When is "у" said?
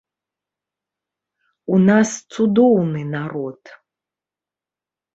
1.77-1.79